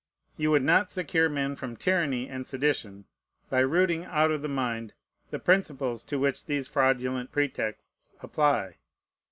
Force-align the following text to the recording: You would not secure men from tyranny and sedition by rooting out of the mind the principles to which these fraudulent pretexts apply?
You 0.35 0.49
would 0.49 0.63
not 0.63 0.89
secure 0.89 1.29
men 1.29 1.53
from 1.55 1.75
tyranny 1.77 2.27
and 2.27 2.47
sedition 2.47 3.05
by 3.51 3.59
rooting 3.59 4.03
out 4.05 4.31
of 4.31 4.41
the 4.41 4.47
mind 4.47 4.93
the 5.29 5.37
principles 5.37 6.03
to 6.05 6.17
which 6.17 6.45
these 6.47 6.67
fraudulent 6.67 7.31
pretexts 7.31 8.15
apply? 8.19 8.77